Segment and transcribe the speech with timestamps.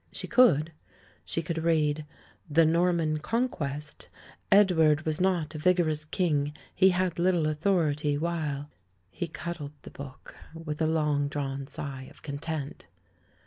[0.11, 0.71] She could;
[1.25, 2.07] she could read:
[2.49, 4.09] "The Norman Conquest.
[4.51, 8.71] Edward was not a vigorous king; he had little authority, while"
[9.11, 12.87] He cuddled the book, with a long drawn sigh of content.